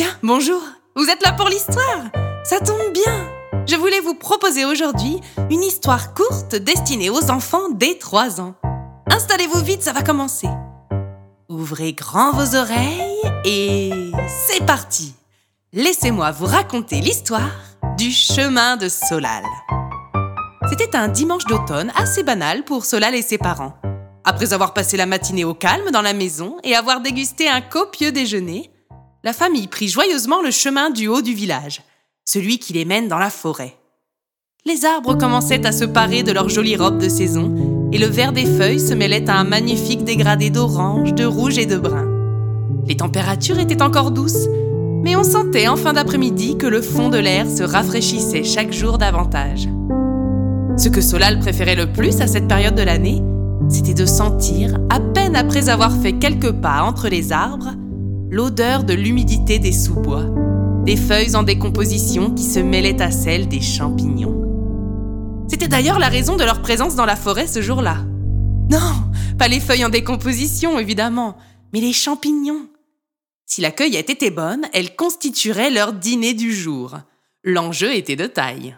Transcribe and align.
Tiens, 0.00 0.16
bonjour, 0.22 0.62
vous 0.96 1.10
êtes 1.10 1.22
là 1.22 1.34
pour 1.34 1.50
l'histoire 1.50 2.04
Ça 2.42 2.58
tombe 2.58 2.90
bien 2.94 3.28
Je 3.68 3.76
voulais 3.76 4.00
vous 4.00 4.14
proposer 4.14 4.64
aujourd'hui 4.64 5.20
une 5.50 5.62
histoire 5.62 6.14
courte 6.14 6.54
destinée 6.54 7.10
aux 7.10 7.30
enfants 7.30 7.68
dès 7.74 7.98
3 7.98 8.40
ans. 8.40 8.54
Installez-vous 9.10 9.62
vite, 9.62 9.82
ça 9.82 9.92
va 9.92 10.00
commencer. 10.00 10.48
Ouvrez 11.50 11.92
grand 11.92 12.32
vos 12.32 12.56
oreilles 12.56 13.20
et 13.44 13.90
c'est 14.26 14.64
parti 14.64 15.12
Laissez-moi 15.74 16.30
vous 16.30 16.46
raconter 16.46 17.02
l'histoire 17.02 17.52
du 17.98 18.10
chemin 18.10 18.78
de 18.78 18.88
Solal. 18.88 19.44
C'était 20.70 20.96
un 20.96 21.08
dimanche 21.08 21.44
d'automne 21.44 21.92
assez 21.94 22.22
banal 22.22 22.64
pour 22.64 22.86
Solal 22.86 23.14
et 23.14 23.20
ses 23.20 23.36
parents. 23.36 23.74
Après 24.24 24.54
avoir 24.54 24.72
passé 24.72 24.96
la 24.96 25.04
matinée 25.04 25.44
au 25.44 25.52
calme 25.52 25.90
dans 25.90 26.00
la 26.00 26.14
maison 26.14 26.56
et 26.64 26.74
avoir 26.74 27.02
dégusté 27.02 27.50
un 27.50 27.60
copieux 27.60 28.12
déjeuner, 28.12 28.70
la 29.22 29.32
famille 29.32 29.68
prit 29.68 29.88
joyeusement 29.88 30.42
le 30.42 30.50
chemin 30.50 30.90
du 30.90 31.06
haut 31.06 31.20
du 31.20 31.34
village, 31.34 31.82
celui 32.24 32.58
qui 32.58 32.72
les 32.72 32.84
mène 32.86 33.08
dans 33.08 33.18
la 33.18 33.30
forêt. 33.30 33.76
Les 34.64 34.84
arbres 34.84 35.14
commençaient 35.16 35.66
à 35.66 35.72
se 35.72 35.84
parer 35.84 36.22
de 36.22 36.32
leurs 36.32 36.48
jolies 36.48 36.76
robes 36.76 36.98
de 37.00 37.08
saison, 37.08 37.88
et 37.92 37.98
le 37.98 38.06
vert 38.06 38.32
des 38.32 38.46
feuilles 38.46 38.80
se 38.80 38.94
mêlait 38.94 39.28
à 39.28 39.38
un 39.38 39.44
magnifique 39.44 40.04
dégradé 40.04 40.50
d'orange, 40.50 41.14
de 41.14 41.24
rouge 41.24 41.58
et 41.58 41.66
de 41.66 41.76
brun. 41.76 42.08
Les 42.86 42.96
températures 42.96 43.58
étaient 43.58 43.82
encore 43.82 44.10
douces, 44.10 44.48
mais 45.02 45.16
on 45.16 45.24
sentait 45.24 45.68
en 45.68 45.76
fin 45.76 45.92
d'après-midi 45.92 46.56
que 46.56 46.66
le 46.66 46.82
fond 46.82 47.08
de 47.08 47.18
l'air 47.18 47.46
se 47.48 47.62
rafraîchissait 47.62 48.44
chaque 48.44 48.72
jour 48.72 48.98
davantage. 48.98 49.68
Ce 50.76 50.88
que 50.88 51.00
Solal 51.00 51.40
préférait 51.40 51.74
le 51.74 51.92
plus 51.92 52.20
à 52.20 52.26
cette 52.26 52.48
période 52.48 52.74
de 52.74 52.82
l'année, 52.82 53.22
c'était 53.68 53.94
de 53.94 54.06
sentir, 54.06 54.78
à 54.88 54.98
peine 54.98 55.36
après 55.36 55.68
avoir 55.68 55.94
fait 55.94 56.14
quelques 56.14 56.52
pas 56.52 56.82
entre 56.82 57.08
les 57.08 57.32
arbres, 57.32 57.72
l'odeur 58.30 58.84
de 58.84 58.94
l'humidité 58.94 59.58
des 59.58 59.72
sous-bois, 59.72 60.24
des 60.84 60.96
feuilles 60.96 61.34
en 61.34 61.42
décomposition 61.42 62.30
qui 62.30 62.44
se 62.44 62.60
mêlaient 62.60 63.02
à 63.02 63.10
celles 63.10 63.48
des 63.48 63.60
champignons. 63.60 65.46
C'était 65.48 65.66
d'ailleurs 65.66 65.98
la 65.98 66.08
raison 66.08 66.36
de 66.36 66.44
leur 66.44 66.62
présence 66.62 66.94
dans 66.94 67.06
la 67.06 67.16
forêt 67.16 67.48
ce 67.48 67.60
jour-là. 67.60 68.04
Non, 68.70 69.10
pas 69.36 69.48
les 69.48 69.58
feuilles 69.58 69.84
en 69.84 69.88
décomposition, 69.88 70.78
évidemment, 70.78 71.36
mais 71.72 71.80
les 71.80 71.92
champignons. 71.92 72.68
Si 73.46 73.60
la 73.60 73.72
cueillette 73.72 74.10
était 74.10 74.30
bonne, 74.30 74.64
elle 74.72 74.94
constituerait 74.94 75.70
leur 75.70 75.92
dîner 75.92 76.32
du 76.32 76.54
jour. 76.54 76.98
L'enjeu 77.42 77.92
était 77.92 78.14
de 78.14 78.26
taille. 78.26 78.76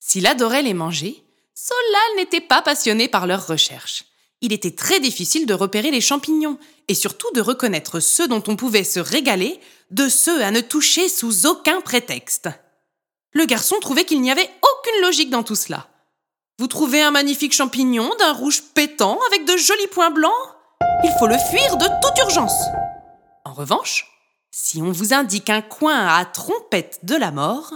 S'il 0.00 0.26
adorait 0.26 0.62
les 0.62 0.72
manger, 0.72 1.22
Solal 1.54 2.16
n'était 2.16 2.40
pas 2.40 2.62
passionné 2.62 3.06
par 3.06 3.26
leur 3.26 3.46
recherche 3.46 4.06
il 4.46 4.52
était 4.52 4.70
très 4.70 5.00
difficile 5.00 5.44
de 5.44 5.54
repérer 5.54 5.90
les 5.90 6.00
champignons 6.00 6.56
et 6.86 6.94
surtout 6.94 7.30
de 7.34 7.40
reconnaître 7.40 7.98
ceux 7.98 8.28
dont 8.28 8.44
on 8.46 8.54
pouvait 8.54 8.84
se 8.84 9.00
régaler 9.00 9.58
de 9.90 10.08
ceux 10.08 10.40
à 10.44 10.52
ne 10.52 10.60
toucher 10.60 11.08
sous 11.08 11.46
aucun 11.46 11.80
prétexte. 11.80 12.48
Le 13.32 13.44
garçon 13.44 13.74
trouvait 13.80 14.04
qu'il 14.04 14.20
n'y 14.20 14.30
avait 14.30 14.48
aucune 14.62 15.02
logique 15.02 15.30
dans 15.30 15.42
tout 15.42 15.56
cela. 15.56 15.88
Vous 16.60 16.68
trouvez 16.68 17.02
un 17.02 17.10
magnifique 17.10 17.54
champignon 17.54 18.08
d'un 18.20 18.32
rouge 18.32 18.62
pétant 18.72 19.18
avec 19.26 19.44
de 19.46 19.56
jolis 19.56 19.88
points 19.88 20.10
blancs? 20.10 20.32
Il 21.02 21.10
faut 21.18 21.26
le 21.26 21.38
fuir 21.38 21.76
de 21.76 21.86
toute 21.86 22.18
urgence. 22.22 22.66
En 23.44 23.52
revanche, 23.52 24.06
si 24.52 24.80
on 24.80 24.92
vous 24.92 25.12
indique 25.12 25.50
un 25.50 25.60
coin 25.60 26.06
à 26.06 26.24
trompette 26.24 27.00
de 27.02 27.16
la 27.16 27.32
mort, 27.32 27.74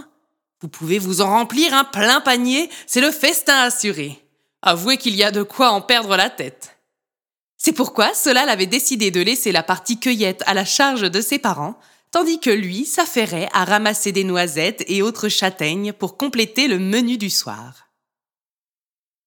vous 0.61 0.69
pouvez 0.69 0.99
vous 0.99 1.19
en 1.19 1.29
remplir 1.29 1.73
un 1.73 1.83
plein 1.83 2.21
panier, 2.21 2.69
c'est 2.87 3.01
le 3.01 3.11
festin 3.11 3.59
assuré. 3.59 4.23
Avouez 4.61 4.97
qu'il 4.97 5.15
y 5.15 5.23
a 5.23 5.31
de 5.31 5.43
quoi 5.43 5.71
en 5.71 5.81
perdre 5.81 6.15
la 6.15 6.29
tête. 6.29 6.77
C'est 7.57 7.73
pourquoi 7.73 8.13
Solal 8.13 8.49
avait 8.49 8.65
décidé 8.65 9.11
de 9.11 9.21
laisser 9.21 9.51
la 9.51 9.63
partie 9.63 9.99
cueillette 9.99 10.43
à 10.45 10.53
la 10.53 10.65
charge 10.65 11.09
de 11.09 11.21
ses 11.21 11.39
parents, 11.39 11.77
tandis 12.11 12.39
que 12.39 12.49
lui 12.49 12.85
s'affairait 12.85 13.49
à 13.53 13.65
ramasser 13.65 14.11
des 14.11 14.23
noisettes 14.23 14.83
et 14.87 15.01
autres 15.01 15.29
châtaignes 15.29 15.93
pour 15.93 16.17
compléter 16.17 16.67
le 16.67 16.79
menu 16.79 17.17
du 17.17 17.29
soir. 17.29 17.87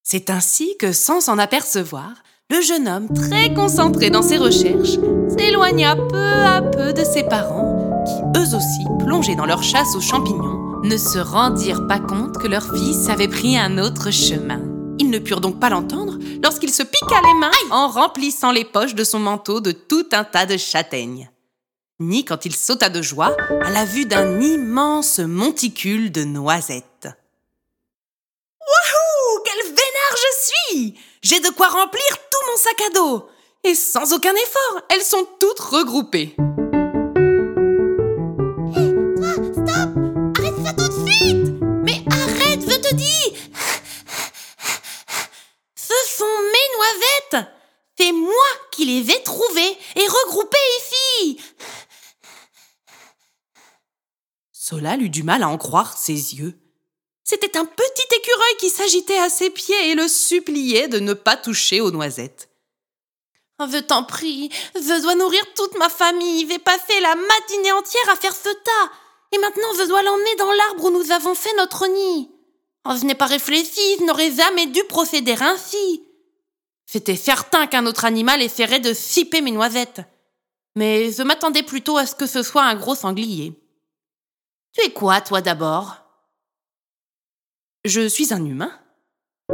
C'est 0.02 0.30
ainsi 0.30 0.76
que, 0.78 0.92
sans 0.92 1.20
s'en 1.20 1.38
apercevoir, 1.38 2.12
le 2.50 2.60
jeune 2.60 2.88
homme, 2.88 3.08
très 3.14 3.54
concentré 3.54 4.10
dans 4.10 4.22
ses 4.22 4.36
recherches, 4.36 4.98
s'éloigna 5.36 5.96
peu 5.96 6.44
à 6.44 6.60
peu 6.60 6.92
de 6.92 7.04
ses 7.04 7.22
parents, 7.22 8.04
qui 8.04 8.40
eux 8.40 8.54
aussi, 8.54 8.84
plongés 9.04 9.34
dans 9.34 9.46
leur 9.46 9.62
chasse 9.62 9.96
aux 9.96 10.00
champignons, 10.00 10.82
ne 10.82 10.96
se 10.96 11.18
rendirent 11.18 11.86
pas 11.86 12.00
compte 12.00 12.36
que 12.38 12.48
leur 12.48 12.76
fils 12.76 13.08
avait 13.08 13.28
pris 13.28 13.56
un 13.56 13.78
autre 13.78 14.10
chemin. 14.10 14.73
Ils 15.04 15.10
ne 15.10 15.18
purent 15.18 15.42
donc 15.42 15.60
pas 15.60 15.68
l'entendre 15.68 16.18
lorsqu'il 16.42 16.72
se 16.72 16.82
piqua 16.82 17.20
les 17.20 17.34
mains 17.34 17.50
en 17.70 17.88
remplissant 17.88 18.52
les 18.52 18.64
poches 18.64 18.94
de 18.94 19.04
son 19.04 19.18
manteau 19.18 19.60
de 19.60 19.70
tout 19.70 20.06
un 20.12 20.24
tas 20.24 20.46
de 20.46 20.56
châtaignes. 20.56 21.30
Ni 22.00 22.24
quand 22.24 22.46
il 22.46 22.56
sauta 22.56 22.88
de 22.88 23.02
joie 23.02 23.36
à 23.62 23.70
la 23.70 23.84
vue 23.84 24.06
d'un 24.06 24.40
immense 24.40 25.18
monticule 25.18 26.10
de 26.10 26.24
noisettes. 26.24 27.08
Wouhou 28.62 29.42
Quel 29.44 29.62
vénard 29.66 30.16
je 30.16 30.48
suis 30.72 30.94
J'ai 31.20 31.40
de 31.40 31.50
quoi 31.50 31.68
remplir 31.68 32.00
tout 32.30 32.50
mon 32.50 32.56
sac 32.56 32.80
à 32.86 32.94
dos 32.94 33.28
Et 33.62 33.74
sans 33.74 34.14
aucun 34.14 34.32
effort, 34.32 34.80
elles 34.88 35.02
sont 35.02 35.28
toutes 35.38 35.60
regroupées. 35.60 36.34
C'est 47.96 48.12
moi 48.12 48.46
qui 48.72 48.84
les 48.84 49.10
ai 49.10 49.22
trouvés 49.22 49.78
et 49.96 50.06
regroupés 50.06 50.58
ici. 50.80 51.40
Solal 54.52 55.02
eut 55.02 55.10
du 55.10 55.22
mal 55.22 55.42
à 55.42 55.48
en 55.48 55.58
croire 55.58 55.96
ses 55.96 56.34
yeux. 56.34 56.58
C'était 57.22 57.56
un 57.56 57.64
petit 57.64 58.16
écureuil 58.16 58.56
qui 58.58 58.70
s'agitait 58.70 59.18
à 59.18 59.30
ses 59.30 59.50
pieds 59.50 59.90
et 59.90 59.94
le 59.94 60.08
suppliait 60.08 60.88
de 60.88 60.98
ne 60.98 61.14
pas 61.14 61.36
toucher 61.36 61.80
aux 61.80 61.90
noisettes. 61.90 62.48
Je 63.60 63.78
t'en 63.78 64.04
prie, 64.04 64.50
je 64.74 65.02
dois 65.02 65.14
nourrir 65.14 65.42
toute 65.54 65.78
ma 65.78 65.88
famille, 65.88 66.44
vais 66.44 66.58
passer 66.58 67.00
la 67.00 67.14
matinée 67.14 67.72
entière 67.72 68.10
à 68.10 68.16
faire 68.16 68.34
ce 68.34 68.50
tas. 68.50 68.92
Et 69.32 69.38
maintenant, 69.38 69.72
je 69.78 69.84
dois 69.84 70.02
l'emmener 70.02 70.36
dans 70.36 70.52
l'arbre 70.52 70.84
où 70.84 70.90
nous 70.90 71.12
avons 71.12 71.34
fait 71.34 71.54
notre 71.56 71.86
nid. 71.86 72.30
Oh, 72.86 72.92
je 72.98 73.06
n'ai 73.06 73.14
pas 73.14 73.26
réfléchi, 73.26 73.80
je 73.98 74.04
n'aurais 74.04 74.32
jamais 74.32 74.66
dû 74.66 74.82
procéder 74.84 75.34
ainsi. 75.40 76.03
C'était 76.86 77.16
certain 77.16 77.66
qu'un 77.66 77.86
autre 77.86 78.04
animal 78.04 78.42
essaierait 78.42 78.80
de 78.80 78.94
siper 78.94 79.40
mes 79.40 79.50
noisettes. 79.50 80.02
Mais 80.76 81.12
je 81.12 81.22
m'attendais 81.22 81.62
plutôt 81.62 81.96
à 81.96 82.06
ce 82.06 82.14
que 82.14 82.26
ce 82.26 82.42
soit 82.42 82.64
un 82.64 82.74
gros 82.74 82.94
sanglier. 82.94 83.58
Tu 84.72 84.84
es 84.84 84.90
quoi, 84.92 85.20
toi, 85.20 85.40
d'abord? 85.40 85.96
Je 87.84 88.08
suis 88.08 88.32
un 88.32 88.44
humain. 88.44 88.72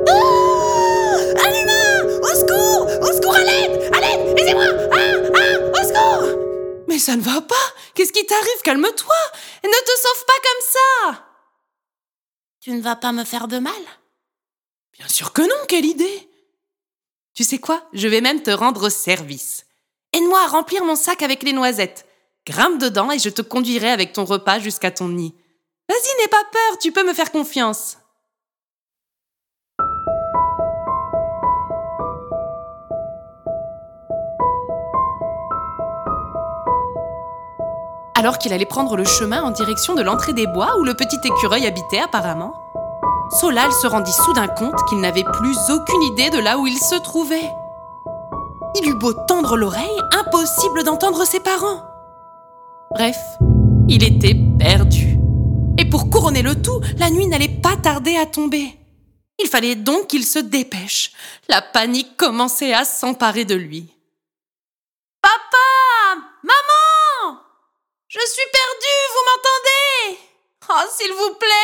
Ah 0.08 1.16
un 1.44 1.52
humain 1.62 2.18
Au 2.22 2.34
secours! 2.34 2.86
Au 3.02 3.12
secours, 3.12 3.34
à 3.34 3.42
l'aide 3.42 3.90
À 3.94 4.00
l'aide 4.00 4.38
Aidez-moi! 4.38 4.66
Ah 4.92 5.30
Ah 5.34 5.80
Au 5.80 5.86
secours! 5.86 6.38
Mais 6.88 6.98
ça 6.98 7.16
ne 7.16 7.22
va 7.22 7.40
pas! 7.40 7.54
Qu'est-ce 7.94 8.12
qui 8.12 8.24
t'arrive? 8.24 8.62
Calme-toi! 8.62 9.14
Ne 9.64 9.68
te 9.68 10.00
sauve 10.00 10.24
pas 10.26 10.32
comme 10.42 10.62
ça! 11.16 11.26
Tu 12.60 12.70
ne 12.72 12.80
vas 12.80 12.96
pas 12.96 13.12
me 13.12 13.24
faire 13.24 13.48
de 13.48 13.58
mal? 13.58 13.72
Bien 14.96 15.08
sûr 15.08 15.32
que 15.32 15.42
non, 15.42 15.66
quelle 15.68 15.86
idée 15.86 16.29
tu 17.40 17.44
sais 17.44 17.56
quoi? 17.56 17.80
Je 17.94 18.06
vais 18.06 18.20
même 18.20 18.42
te 18.42 18.50
rendre 18.50 18.90
service. 18.90 19.64
Aide-moi 20.12 20.38
à 20.44 20.48
remplir 20.48 20.84
mon 20.84 20.94
sac 20.94 21.22
avec 21.22 21.42
les 21.42 21.54
noisettes. 21.54 22.04
Grimpe 22.46 22.78
dedans 22.78 23.10
et 23.10 23.18
je 23.18 23.30
te 23.30 23.40
conduirai 23.40 23.88
avec 23.88 24.12
ton 24.12 24.26
repas 24.26 24.58
jusqu'à 24.58 24.90
ton 24.90 25.08
nid. 25.08 25.34
Vas-y, 25.88 26.20
n'aie 26.20 26.28
pas 26.28 26.44
peur, 26.52 26.78
tu 26.78 26.92
peux 26.92 27.02
me 27.02 27.14
faire 27.14 27.32
confiance. 27.32 27.96
Alors 38.16 38.36
qu'il 38.36 38.52
allait 38.52 38.66
prendre 38.66 38.98
le 38.98 39.06
chemin 39.06 39.42
en 39.42 39.50
direction 39.50 39.94
de 39.94 40.02
l'entrée 40.02 40.34
des 40.34 40.46
bois 40.46 40.76
où 40.78 40.84
le 40.84 40.92
petit 40.92 41.16
écureuil 41.24 41.66
habitait 41.66 42.00
apparemment, 42.00 42.52
Solal 43.38 43.72
se 43.72 43.86
rendit 43.86 44.12
soudain 44.12 44.48
compte 44.48 44.84
qu'il 44.88 45.00
n'avait 45.00 45.24
plus 45.24 45.56
aucune 45.70 46.02
idée 46.02 46.30
de 46.30 46.38
là 46.38 46.58
où 46.58 46.66
il 46.66 46.78
se 46.78 46.96
trouvait. 46.96 47.50
Il 48.76 48.88
eut 48.88 48.98
beau 48.98 49.12
tendre 49.12 49.56
l'oreille, 49.56 50.00
impossible 50.12 50.82
d'entendre 50.82 51.24
ses 51.24 51.40
parents. 51.40 51.82
Bref, 52.90 53.16
il 53.88 54.02
était 54.02 54.36
perdu. 54.58 55.16
Et 55.78 55.84
pour 55.84 56.10
couronner 56.10 56.42
le 56.42 56.60
tout, 56.60 56.80
la 56.98 57.10
nuit 57.10 57.26
n'allait 57.26 57.60
pas 57.62 57.76
tarder 57.76 58.16
à 58.16 58.26
tomber. 58.26 58.76
Il 59.38 59.48
fallait 59.48 59.76
donc 59.76 60.08
qu'il 60.08 60.26
se 60.26 60.38
dépêche. 60.38 61.12
La 61.48 61.62
panique 61.62 62.16
commençait 62.16 62.74
à 62.74 62.84
s'emparer 62.84 63.44
de 63.44 63.54
lui. 63.54 63.92
Papa 65.22 66.20
Maman 66.42 67.38
Je 68.08 68.18
suis 68.18 68.50
perdu, 68.52 68.92
vous 69.14 69.24
m'entendez 69.30 70.20
Oh, 70.68 70.88
s'il 70.96 71.12
vous 71.12 71.34
plaît 71.34 71.59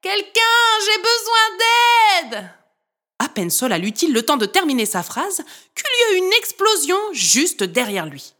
Quelqu'un, 0.00 0.78
j'ai 0.84 0.98
besoin 1.02 1.58
d'aide 1.58 2.48
À 3.18 3.28
peine 3.28 3.50
Sol 3.50 3.72
a-lutin 3.72 4.06
le 4.12 4.22
temps 4.22 4.36
de 4.36 4.46
terminer 4.46 4.86
sa 4.86 5.02
phrase 5.02 5.42
qu'il 5.74 6.14
y 6.14 6.18
une 6.18 6.32
explosion 6.34 6.94
juste 7.12 7.64
derrière 7.64 8.06
lui. 8.06 8.32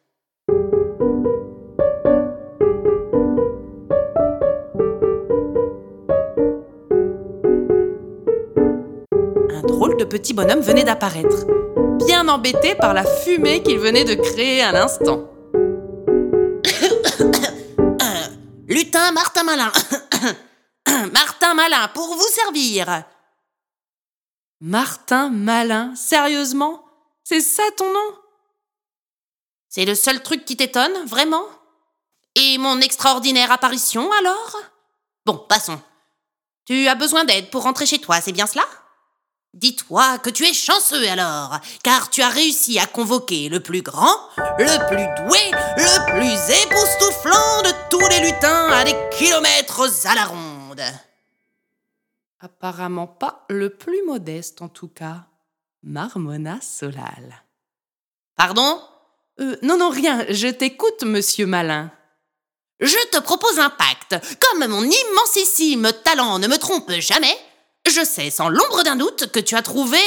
Un 9.51 9.63
drôle 9.67 9.97
de 9.97 10.05
petit 10.05 10.35
bonhomme 10.35 10.61
venait 10.61 10.85
d'apparaître, 10.85 11.45
bien 12.07 12.29
embêté 12.29 12.77
par 12.77 12.95
la 12.95 13.05
fumée 13.05 13.65
qu'il 13.65 13.81
venait 13.81 14.05
de 14.05 14.15
créer 14.15 14.63
à 14.63 14.71
l'instant. 14.71 15.29
lutin 18.69 19.11
Martin 19.11 19.43
Malin 19.43 19.73
Malin, 21.55 21.89
pour 21.89 22.15
vous 22.15 22.29
servir. 22.29 23.05
Martin 24.61 25.31
Malin, 25.31 25.95
sérieusement? 25.95 26.85
C'est 27.25 27.41
ça 27.41 27.63
ton 27.77 27.93
nom? 27.93 28.15
C'est 29.69 29.85
le 29.85 29.95
seul 29.95 30.23
truc 30.23 30.45
qui 30.45 30.57
t'étonne, 30.57 31.05
vraiment? 31.07 31.45
Et 32.35 32.59
mon 32.59 32.81
extraordinaire 32.81 33.53
apparition, 33.53 34.11
alors? 34.13 34.57
Bon, 35.27 35.37
passons. 35.37 35.81
Tu 36.65 36.89
as 36.89 36.95
besoin 36.95 37.25
d'aide 37.25 37.51
pour 37.51 37.63
rentrer 37.63 37.87
chez 37.87 37.99
toi, 37.99 38.21
c'est 38.21 38.33
bien 38.33 38.47
cela? 38.47 38.65
Dis-toi 39.55 40.19
que 40.19 40.31
tu 40.31 40.45
es 40.45 40.53
chanceux 40.53 41.09
alors, 41.09 41.59
car 41.83 42.11
tu 42.11 42.23
as 42.23 42.29
réussi 42.29 42.79
à 42.79 42.87
convoquer 42.87 43.49
le 43.49 43.61
plus 43.61 43.83
grand, 43.83 44.29
le 44.59 44.89
plus 44.89 45.25
doué, 45.25 45.51
le 45.77 46.13
plus 46.13 46.63
époustouflant 46.63 47.63
de 47.63 47.73
tous 47.89 48.07
les 48.09 48.21
lutins 48.21 48.69
à 48.71 48.85
des 48.85 48.95
kilomètres 49.17 50.07
à 50.07 50.15
la 50.15 50.27
ronde. 50.27 50.83
Apparemment 52.41 53.07
pas 53.07 53.45
le 53.49 53.71
plus 53.71 54.03
modeste 54.05 54.63
en 54.63 54.69
tout 54.69 54.89
cas. 54.89 55.27
Marmonna 55.83 56.61
Solal. 56.61 57.45
Pardon? 58.37 58.81
Euh, 59.41 59.57
Non, 59.63 59.77
non, 59.77 59.91
rien, 59.91 60.25
je 60.29 60.49
t'écoute, 60.49 61.03
monsieur 61.03 61.47
Malin. 61.47 61.91
Je 62.81 63.09
te 63.11 63.19
propose 63.19 63.59
un 63.59 63.71
pacte. 63.71 64.17
Comme 64.41 64.67
mon 64.69 64.85
immensissime 64.85 65.91
talent 66.05 66.39
ne 66.39 66.47
me 66.47 66.59
trompe 66.59 66.93
jamais, 66.93 67.37
je 67.89 68.05
sais 68.05 68.31
sans 68.31 68.49
l'ombre 68.49 68.85
d'un 68.85 68.97
doute 68.97 69.33
que 69.33 69.41
tu 69.41 69.57
as 69.57 69.63
trouvé 69.63 69.99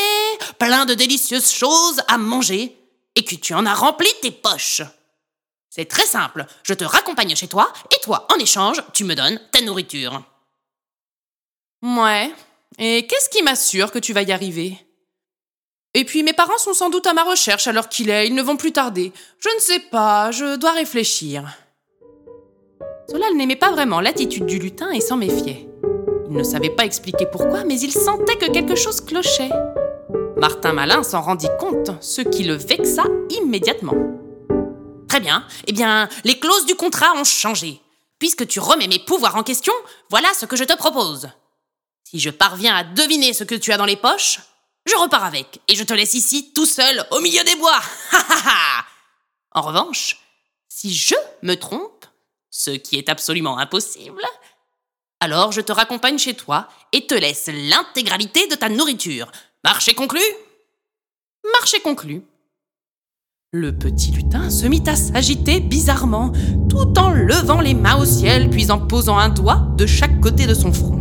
plein 0.57 0.85
de 0.85 0.93
délicieuses 0.93 1.51
choses 1.51 2.01
à 2.07 2.17
manger 2.17 2.77
et 3.15 3.25
que 3.25 3.35
tu 3.35 3.53
en 3.53 3.65
as 3.65 3.73
rempli 3.75 4.07
tes 4.21 4.31
poches. 4.31 4.83
C'est 5.69 5.85
très 5.85 6.05
simple, 6.05 6.45
je 6.63 6.73
te 6.73 6.83
raccompagne 6.83 7.35
chez 7.35 7.47
toi 7.47 7.71
et 7.91 7.99
toi, 8.01 8.27
en 8.31 8.35
échange, 8.35 8.81
tu 8.93 9.03
me 9.03 9.15
donnes 9.15 9.39
ta 9.51 9.61
nourriture. 9.61 10.23
Ouais, 11.83 12.31
et 12.77 13.07
qu'est-ce 13.07 13.29
qui 13.29 13.41
m'assure 13.41 13.91
que 13.91 13.99
tu 13.99 14.13
vas 14.13 14.21
y 14.21 14.31
arriver? 14.31 14.77
Et 15.93 16.05
puis 16.05 16.23
mes 16.23 16.33
parents 16.33 16.57
sont 16.57 16.73
sans 16.73 16.89
doute 16.89 17.07
à 17.07 17.13
ma 17.13 17.23
recherche 17.23 17.67
alors 17.67 17.89
qu'il 17.89 18.09
est, 18.09 18.27
ils 18.27 18.35
ne 18.35 18.43
vont 18.43 18.55
plus 18.55 18.71
tarder. 18.71 19.11
Je 19.39 19.49
ne 19.53 19.59
sais 19.59 19.79
pas, 19.79 20.31
je 20.31 20.55
dois 20.57 20.71
réfléchir. 20.71 21.57
Solal 23.09 23.35
n'aimait 23.35 23.55
pas 23.55 23.71
vraiment 23.71 23.99
l'attitude 23.99 24.45
du 24.45 24.57
lutin 24.57 24.91
et 24.91 25.01
s'en 25.01 25.17
méfiait. 25.17 25.67
Il 26.29 26.37
ne 26.37 26.43
savait 26.43 26.69
pas 26.69 26.85
expliquer 26.85 27.25
pourquoi, 27.25 27.65
mais 27.65 27.79
il 27.79 27.91
sentait 27.91 28.37
que 28.37 28.49
quelque 28.51 28.75
chose 28.75 29.01
clochait. 29.01 29.49
Martin 30.37 30.71
Malin 30.71 31.03
s'en 31.03 31.21
rendit 31.21 31.49
compte, 31.59 31.91
ce 31.99 32.21
qui 32.21 32.43
le 32.43 32.53
vexa 32.53 33.03
immédiatement. 33.29 33.95
Très 35.09 35.19
bien, 35.19 35.45
eh 35.67 35.73
bien, 35.73 36.07
les 36.23 36.39
clauses 36.39 36.65
du 36.65 36.75
contrat 36.75 37.13
ont 37.17 37.25
changé. 37.25 37.81
Puisque 38.17 38.47
tu 38.47 38.61
remets 38.61 38.87
mes 38.87 38.99
pouvoirs 38.99 39.35
en 39.35 39.43
question, 39.43 39.73
voilà 40.09 40.29
ce 40.33 40.45
que 40.45 40.55
je 40.55 40.63
te 40.63 40.77
propose. 40.77 41.27
Si 42.11 42.19
je 42.19 42.29
parviens 42.29 42.75
à 42.75 42.83
deviner 42.83 43.31
ce 43.31 43.45
que 43.45 43.55
tu 43.55 43.71
as 43.71 43.77
dans 43.77 43.85
les 43.85 43.95
poches, 43.95 44.41
je 44.85 44.93
repars 44.97 45.23
avec 45.23 45.61
et 45.69 45.75
je 45.75 45.83
te 45.83 45.93
laisse 45.93 46.13
ici 46.13 46.51
tout 46.53 46.65
seul 46.65 47.07
au 47.09 47.21
milieu 47.21 47.41
des 47.45 47.55
bois. 47.55 47.79
en 49.53 49.61
revanche, 49.61 50.17
si 50.67 50.93
je 50.93 51.15
me 51.41 51.55
trompe, 51.55 52.05
ce 52.49 52.71
qui 52.71 52.97
est 52.97 53.07
absolument 53.07 53.59
impossible, 53.59 54.21
alors 55.21 55.53
je 55.53 55.61
te 55.61 55.71
raccompagne 55.71 56.17
chez 56.17 56.33
toi 56.33 56.67
et 56.91 57.07
te 57.07 57.13
laisse 57.13 57.47
l'intégralité 57.47 58.45
de 58.47 58.55
ta 58.55 58.67
nourriture. 58.67 59.31
Marché 59.63 59.93
conclu 59.93 60.19
Marché 61.53 61.79
conclu. 61.79 62.25
Le 63.53 63.77
petit 63.77 64.11
lutin 64.11 64.49
se 64.49 64.65
mit 64.65 64.83
à 64.85 64.97
s'agiter 64.97 65.61
bizarrement, 65.61 66.33
tout 66.69 66.99
en 66.99 67.11
levant 67.11 67.61
les 67.61 67.73
mains 67.73 68.01
au 68.01 68.05
ciel, 68.05 68.49
puis 68.49 68.69
en 68.69 68.85
posant 68.85 69.17
un 69.17 69.29
doigt 69.29 69.65
de 69.77 69.85
chaque 69.85 70.19
côté 70.19 70.45
de 70.45 70.53
son 70.53 70.73
front. 70.73 71.00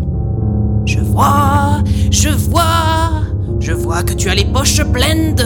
Je 0.87 0.99
vois, 1.01 1.83
je 2.11 2.29
vois, 2.29 3.23
je 3.61 3.73
vois 3.73 4.03
que 4.03 4.13
tu 4.13 4.29
as 4.29 4.35
les 4.35 4.45
poches 4.45 4.83
pleines 4.93 5.35
de... 5.35 5.45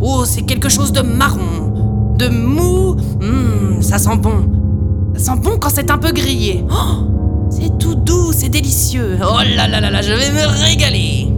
Oh, 0.00 0.24
c'est 0.24 0.42
quelque 0.42 0.68
chose 0.68 0.92
de 0.92 1.02
marron, 1.02 2.14
de 2.16 2.28
mou. 2.28 2.96
Hum, 3.20 3.82
ça 3.82 3.98
sent 3.98 4.16
bon. 4.16 5.12
Ça 5.16 5.32
sent 5.34 5.40
bon 5.40 5.58
quand 5.58 5.70
c'est 5.70 5.90
un 5.90 5.98
peu 5.98 6.12
grillé. 6.12 6.64
Oh 6.70 7.04
c'est 7.50 7.78
tout 7.78 7.94
doux, 7.94 8.32
c'est 8.32 8.48
délicieux. 8.48 9.18
Oh 9.22 9.38
là 9.56 9.66
là 9.66 9.80
là 9.80 9.90
là, 9.90 10.02
je 10.02 10.12
vais 10.12 10.30
me 10.30 10.46
régaler. 10.64 11.28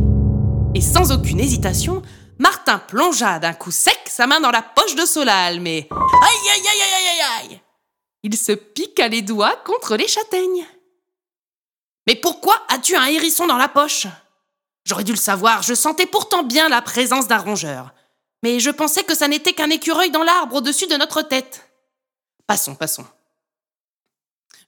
Et 0.74 0.80
sans 0.80 1.12
aucune 1.12 1.40
hésitation, 1.40 2.02
Martin 2.38 2.78
plongea 2.78 3.38
d'un 3.38 3.52
coup 3.52 3.70
sec 3.70 3.98
sa 4.06 4.26
main 4.26 4.40
dans 4.40 4.50
la 4.50 4.62
poche 4.62 4.94
de 4.96 5.04
Solal, 5.04 5.60
mais 5.60 5.88
aïe 5.90 6.50
aïe 6.54 6.66
aïe 6.72 6.82
aïe 6.82 7.46
aïe 7.46 7.50
aïe 7.50 7.60
Il 8.22 8.36
se 8.36 8.52
piqua 8.52 9.08
les 9.08 9.22
doigts 9.22 9.56
contre 9.64 9.96
les 9.96 10.08
châtaignes. 10.08 10.64
Mais 12.10 12.16
pourquoi 12.16 12.60
as-tu 12.66 12.96
un 12.96 13.04
hérisson 13.04 13.46
dans 13.46 13.56
la 13.56 13.68
poche? 13.68 14.08
J'aurais 14.84 15.04
dû 15.04 15.12
le 15.12 15.16
savoir, 15.16 15.62
je 15.62 15.74
sentais 15.74 16.06
pourtant 16.06 16.42
bien 16.42 16.68
la 16.68 16.82
présence 16.82 17.28
d'un 17.28 17.38
rongeur. 17.38 17.94
Mais 18.42 18.58
je 18.58 18.70
pensais 18.70 19.04
que 19.04 19.14
ça 19.14 19.28
n'était 19.28 19.52
qu'un 19.52 19.70
écureuil 19.70 20.10
dans 20.10 20.24
l'arbre 20.24 20.56
au-dessus 20.56 20.88
de 20.88 20.96
notre 20.96 21.22
tête. 21.22 21.70
Passons, 22.48 22.74
passons. 22.74 23.06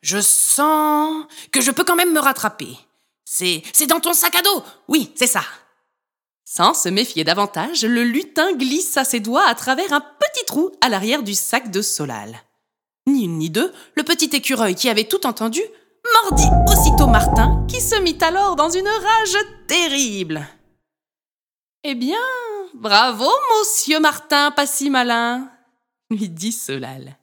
Je 0.02 0.20
sens 0.20 1.24
que 1.50 1.60
je 1.60 1.72
peux 1.72 1.82
quand 1.82 1.96
même 1.96 2.12
me 2.12 2.20
rattraper. 2.20 2.78
C'est, 3.24 3.64
c'est 3.72 3.88
dans 3.88 3.98
ton 3.98 4.12
sac 4.12 4.36
à 4.36 4.42
dos. 4.42 4.62
Oui, 4.86 5.10
c'est 5.16 5.26
ça. 5.26 5.42
Sans 6.44 6.74
se 6.74 6.90
méfier 6.90 7.24
davantage, 7.24 7.82
le 7.82 8.04
lutin 8.04 8.52
glissa 8.52 9.02
ses 9.02 9.18
doigts 9.18 9.48
à 9.48 9.56
travers 9.56 9.92
un 9.92 10.00
petit 10.00 10.44
trou 10.46 10.70
à 10.80 10.88
l'arrière 10.88 11.24
du 11.24 11.34
sac 11.34 11.72
de 11.72 11.82
Solal. 11.82 12.40
Ni 13.08 13.24
une 13.24 13.38
ni 13.38 13.50
deux, 13.50 13.72
le 13.96 14.04
petit 14.04 14.30
écureuil 14.32 14.76
qui 14.76 14.88
avait 14.88 15.08
tout 15.08 15.26
entendu 15.26 15.60
mordit 16.32 16.72
aussitôt 16.72 17.06
Martin, 17.06 17.66
qui 17.68 17.80
se 17.80 17.94
mit 18.00 18.16
alors 18.22 18.56
dans 18.56 18.70
une 18.70 18.88
rage 18.88 19.36
terrible. 19.66 20.46
Eh 21.84 21.94
bien, 21.94 22.16
bravo, 22.72 23.28
monsieur 23.58 24.00
Martin, 24.00 24.50
pas 24.50 24.66
si 24.66 24.88
malin, 24.88 25.50
lui 26.10 26.30
dit 26.30 26.52
Solal. 26.52 27.18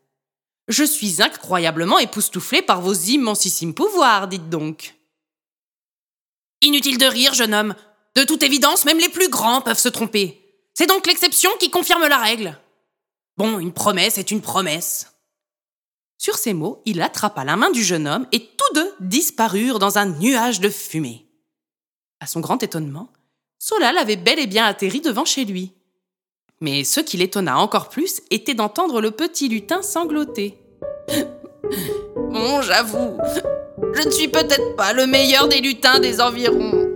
Je 0.67 0.83
suis 0.83 1.23
incroyablement 1.23 1.97
époustouflé 1.97 2.61
par 2.61 2.81
vos 2.81 2.93
immensissimes 2.93 3.73
pouvoirs, 3.73 4.27
dites 4.27 4.49
donc. 4.49 4.95
Inutile 6.61 6.99
de 6.99 7.05
rire, 7.05 7.33
jeune 7.33 7.55
homme. 7.55 7.75
De 8.15 8.23
toute 8.23 8.43
évidence, 8.43 8.85
même 8.85 8.99
les 8.99 9.09
plus 9.09 9.29
grands 9.29 9.61
peuvent 9.61 9.79
se 9.79 9.89
tromper. 9.89 10.39
C'est 10.75 10.87
donc 10.87 11.07
l'exception 11.07 11.49
qui 11.59 11.71
confirme 11.71 12.07
la 12.07 12.17
règle. 12.17 12.59
Bon, 13.37 13.57
une 13.57 13.73
promesse 13.73 14.19
est 14.19 14.29
une 14.29 14.41
promesse. 14.41 15.11
Sur 16.19 16.37
ces 16.37 16.53
mots, 16.53 16.81
il 16.85 17.01
attrapa 17.01 17.45
la 17.45 17.55
main 17.55 17.71
du 17.71 17.81
jeune 17.81 18.05
homme 18.05 18.27
et 18.33 18.41
tous 18.41 18.73
deux 18.75 18.93
disparurent 18.99 19.79
dans 19.79 19.97
un 19.97 20.05
nuage 20.05 20.59
de 20.59 20.67
fumée. 20.67 21.25
À 22.19 22.27
son 22.27 22.41
grand 22.41 22.61
étonnement, 22.61 23.09
Solal 23.57 23.97
avait 23.97 24.17
bel 24.17 24.37
et 24.37 24.45
bien 24.45 24.65
atterri 24.65 24.99
devant 24.99 25.23
chez 25.23 25.45
lui. 25.45 25.71
Mais 26.59 26.83
ce 26.83 26.99
qui 26.99 27.15
l'étonna 27.15 27.57
encore 27.57 27.87
plus 27.87 28.21
était 28.31 28.53
d'entendre 28.53 28.99
le 28.99 29.11
petit 29.11 29.47
lutin 29.47 29.81
sangloter. 29.81 30.57
Bon, 32.15 32.61
j'avoue, 32.61 33.17
je 33.93 34.05
ne 34.05 34.11
suis 34.11 34.27
peut-être 34.27 34.75
pas 34.75 34.91
le 34.91 35.07
meilleur 35.07 35.47
des 35.47 35.61
lutins 35.61 36.01
des 36.01 36.19
environs. 36.19 36.88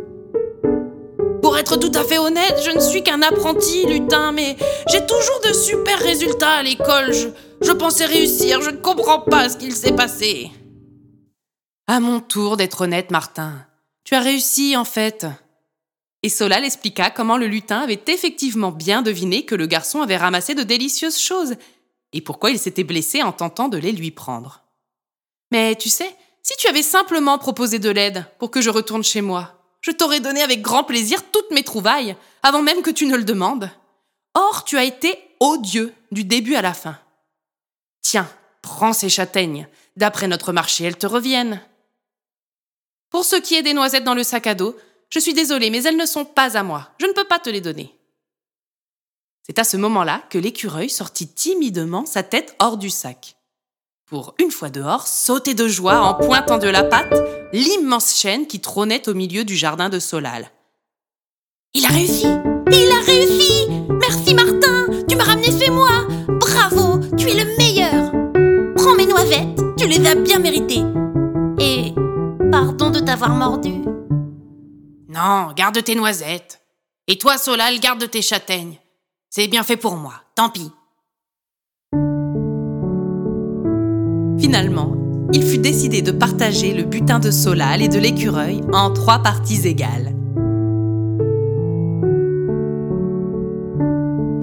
Être 1.64 1.78
tout 1.78 1.98
à 1.98 2.04
fait 2.04 2.18
honnête, 2.18 2.62
je 2.62 2.72
ne 2.72 2.82
suis 2.82 3.04
qu'un 3.04 3.22
apprenti 3.22 3.86
lutin, 3.86 4.34
mais 4.34 4.58
j'ai 4.92 5.06
toujours 5.06 5.40
de 5.48 5.54
super 5.54 5.98
résultats 5.98 6.56
à 6.56 6.62
l'école. 6.62 7.14
Je, 7.14 7.30
je 7.62 7.72
pensais 7.72 8.04
réussir, 8.04 8.62
je 8.62 8.70
ne 8.70 8.76
comprends 8.76 9.22
pas 9.22 9.48
ce 9.48 9.56
qu'il 9.56 9.74
s'est 9.74 9.96
passé. 9.96 10.52
À 11.88 12.02
mon 12.02 12.20
tour 12.20 12.58
d'être 12.58 12.82
honnête, 12.82 13.12
Martin. 13.12 13.66
Tu 14.04 14.14
as 14.14 14.20
réussi, 14.20 14.76
en 14.76 14.84
fait. 14.84 15.26
Et 16.22 16.28
Solal 16.28 16.66
expliqua 16.66 17.10
comment 17.12 17.38
le 17.38 17.48
lutin 17.48 17.80
avait 17.80 18.04
effectivement 18.08 18.74
bien 18.74 19.02
deviné 19.02 19.46
que 19.46 19.56
le 19.56 19.66
garçon 19.66 20.02
avait 20.02 20.18
ramassé 20.18 20.56
de 20.56 20.64
délicieuses 20.64 21.18
choses, 21.18 21.56
et 22.12 22.20
pourquoi 22.20 22.52
il 22.52 22.60
s'était 22.60 22.84
blessé 22.84 23.24
en 23.24 23.32
tentant 23.32 23.70
de 23.70 23.78
les 23.78 23.94
lui 23.94 24.12
prendre. 24.12 24.64
Mais 25.54 25.78
tu 25.78 25.88
sais, 25.88 26.14
si 26.42 26.58
tu 26.58 26.68
avais 26.68 26.84
simplement 26.84 27.38
proposé 27.38 27.80
de 27.80 27.90
l'aide 27.90 28.26
pour 28.38 28.52
que 28.52 28.60
je 28.60 28.70
retourne 28.70 29.06
chez 29.06 29.22
moi, 29.22 29.63
je 29.84 29.92
t'aurais 29.92 30.22
donné 30.22 30.42
avec 30.42 30.62
grand 30.62 30.84
plaisir 30.84 31.30
toutes 31.32 31.52
mes 31.52 31.64
trouvailles, 31.64 32.16
avant 32.42 32.64
même 32.64 32.82
que 32.82 32.90
tu 32.90 33.06
ne 33.06 33.18
le 33.18 33.26
demandes. 33.26 33.70
Or, 34.34 34.64
tu 34.64 34.78
as 34.78 34.86
été 34.86 35.20
odieux 35.40 35.94
du 36.12 36.24
début 36.24 36.56
à 36.56 36.62
la 36.62 36.74
fin. 36.74 36.98
Tiens, 38.02 38.28
prends 38.62 38.94
ces 38.94 39.10
châtaignes. 39.10 39.68
D'après 39.98 40.28
notre 40.28 40.54
marché, 40.54 40.86
elles 40.86 40.98
te 40.98 41.06
reviennent. 41.06 41.62
Pour 43.10 43.26
ce 43.26 43.36
qui 43.36 43.56
est 43.56 43.62
des 43.62 43.74
noisettes 43.74 44.06
dans 44.06 44.16
le 44.16 44.24
sac 44.24 44.48
à 44.48 44.56
dos, 44.56 44.76
je 45.10 45.20
suis 45.20 45.34
désolée, 45.34 45.70
mais 45.70 45.84
elles 45.84 45.98
ne 45.98 46.06
sont 46.06 46.26
pas 46.26 46.58
à 46.58 46.64
moi. 46.64 46.90
Je 47.00 47.06
ne 47.06 47.12
peux 47.12 47.26
pas 47.26 47.40
te 47.40 47.50
les 47.50 47.62
donner. 47.62 47.94
C'est 49.46 49.60
à 49.60 49.66
ce 49.66 49.76
moment-là 49.76 50.24
que 50.30 50.38
l'écureuil 50.38 50.90
sortit 50.90 51.28
timidement 51.28 52.06
sa 52.06 52.24
tête 52.24 52.56
hors 52.60 52.78
du 52.78 52.90
sac. 52.90 53.36
Pour 54.06 54.34
une 54.40 54.52
fois 54.52 54.70
dehors, 54.70 55.08
sauter 55.08 55.54
de 55.54 55.68
joie 55.68 56.00
en 56.00 56.14
pointant 56.14 56.58
de 56.58 56.70
la 56.70 56.84
patte 56.84 57.43
l'immense 57.54 58.16
chêne 58.16 58.48
qui 58.48 58.60
trônait 58.60 59.08
au 59.08 59.14
milieu 59.14 59.46
du 59.46 59.56
jardin 59.56 59.88
de 59.88 60.00
Solal. 60.00 60.50
Il 61.74 61.86
a 61.86 61.90
réussi 61.90 62.26
Il 62.72 62.92
a 62.92 63.02
réussi 63.06 63.68
Merci 64.02 64.34
Martin 64.34 64.88
Tu 65.08 65.16
m'as 65.16 65.24
ramené 65.24 65.48
chez 65.48 65.70
moi 65.70 66.08
Bravo 66.28 67.00
Tu 67.16 67.30
es 67.30 67.44
le 67.44 67.58
meilleur 67.58 68.12
Prends 68.76 68.96
mes 68.96 69.06
noisettes, 69.06 69.62
tu 69.78 69.88
les 69.88 70.06
as 70.06 70.16
bien 70.16 70.40
méritées. 70.40 70.84
Et 71.60 71.94
pardon 72.52 72.90
de 72.90 73.00
t'avoir 73.00 73.30
mordu. 73.30 73.82
Non, 75.08 75.54
garde 75.56 75.82
tes 75.82 75.96
noisettes. 75.96 76.60
Et 77.08 77.18
toi, 77.18 77.38
Solal, 77.38 77.80
garde 77.80 78.10
tes 78.10 78.22
châtaignes. 78.22 78.78
C'est 79.30 79.48
bien 79.48 79.64
fait 79.64 79.78
pour 79.78 79.96
moi, 79.96 80.16
tant 80.36 80.50
pis. 80.50 80.72
Finalement, 84.40 85.03
il 85.34 85.42
fut 85.42 85.58
décidé 85.58 86.04
de 86.04 86.12
partager 86.12 86.74
le 86.74 86.84
butin 86.84 87.20
de 87.20 87.32
Solal 87.32 87.82
et 87.82 87.88
de 87.88 87.98
l'écureuil 87.98 88.62
en 88.72 88.92
trois 88.92 89.20
parties 89.24 89.68
égales. 89.68 90.14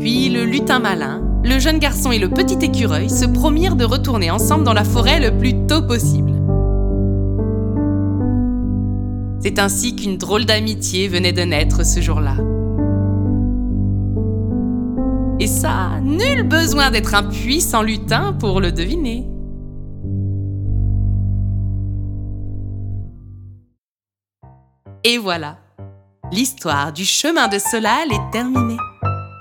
Puis 0.00 0.28
le 0.30 0.44
lutin 0.44 0.80
malin, 0.80 1.22
le 1.44 1.60
jeune 1.60 1.78
garçon 1.78 2.10
et 2.10 2.18
le 2.18 2.28
petit 2.28 2.58
écureuil 2.64 3.08
se 3.08 3.24
promirent 3.24 3.76
de 3.76 3.84
retourner 3.84 4.32
ensemble 4.32 4.64
dans 4.64 4.72
la 4.72 4.82
forêt 4.82 5.20
le 5.20 5.38
plus 5.38 5.66
tôt 5.68 5.82
possible. 5.82 6.32
C'est 9.40 9.60
ainsi 9.60 9.94
qu'une 9.94 10.18
drôle 10.18 10.44
d'amitié 10.44 11.06
venait 11.06 11.32
de 11.32 11.42
naître 11.42 11.86
ce 11.86 12.00
jour-là. 12.00 12.34
Et 15.38 15.46
ça, 15.46 16.00
nul 16.02 16.42
besoin 16.42 16.90
d'être 16.90 17.14
un 17.14 17.22
puissant 17.22 17.82
lutin 17.82 18.34
pour 18.38 18.60
le 18.60 18.72
deviner. 18.72 19.29
Et 25.02 25.16
voilà, 25.16 25.56
l'histoire 26.30 26.92
du 26.92 27.06
chemin 27.06 27.48
de 27.48 27.58
Solal 27.58 28.12
est 28.12 28.30
terminée. 28.32 28.76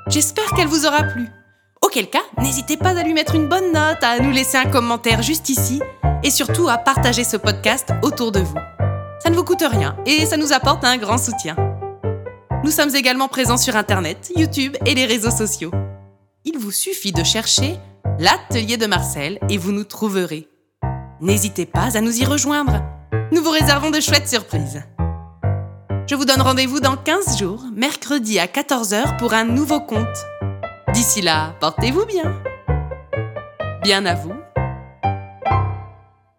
J'espère 0.08 0.54
qu'elle 0.54 0.70
vous 0.70 0.86
aura 0.86 1.04
plu. 1.04 1.28
Auquel 1.84 2.10
cas, 2.10 2.24
n'hésitez 2.38 2.78
pas 2.78 2.98
à 2.98 3.04
lui 3.04 3.14
mettre 3.14 3.36
une 3.36 3.50
bonne 3.50 3.74
note, 3.74 4.02
à 4.02 4.20
nous 4.20 4.32
laisser 4.32 4.58
un 4.58 4.70
commentaire 4.70 5.22
juste 5.22 5.50
ici 5.50 5.82
et 6.24 6.30
surtout 6.30 6.70
à 6.70 6.78
partager 6.78 7.26
ce 7.26 7.36
podcast 7.36 7.90
autour 8.04 8.32
de 8.32 8.40
vous. 8.40 8.58
Ça 9.22 9.30
ne 9.30 9.36
vous 9.36 9.44
coûte 9.44 9.64
rien 9.70 9.98
et 10.06 10.26
ça 10.26 10.38
nous 10.38 10.54
apporte 10.54 10.86
un 10.86 10.96
grand 10.96 11.18
soutien. 11.18 11.58
Nous 12.64 12.72
sommes 12.72 12.96
également 12.96 13.28
présents 13.28 13.58
sur 13.58 13.76
Internet, 13.76 14.32
YouTube 14.38 14.78
et 14.86 14.96
les 14.96 15.06
réseaux 15.06 15.32
sociaux. 15.32 15.72
Il 16.46 16.58
vous 16.58 16.72
suffit 16.72 17.12
de 17.12 17.24
chercher 17.24 17.78
l'atelier 18.18 18.78
de 18.78 18.86
Marcel 18.86 19.40
et 19.50 19.58
vous 19.58 19.74
nous 19.74 19.84
trouverez. 19.84 20.48
N'hésitez 21.20 21.66
pas 21.66 21.98
à 21.98 22.02
nous 22.02 22.18
y 22.18 22.24
rejoindre. 22.24 22.82
Nous 23.34 23.44
vous 23.44 23.52
réservons 23.52 23.90
de 23.90 24.00
chouettes 24.00 24.30
surprises. 24.30 24.82
Je 26.10 26.16
vous 26.16 26.26
donne 26.26 26.42
rendez-vous 26.42 26.80
dans 26.80 26.98
15 26.98 27.38
jours, 27.38 27.64
mercredi 27.72 28.40
à 28.40 28.48
14h 28.48 29.18
pour 29.18 29.36
un 29.36 29.44
nouveau 29.44 29.80
conte. 29.80 30.26
D'ici 30.92 31.22
là, 31.22 31.56
portez-vous 31.60 32.08
bien. 32.08 32.42
Bien 33.84 34.04
à 34.08 34.16
vous. 34.16 34.34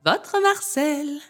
Votre 0.04 0.42
Marcel. 0.42 1.20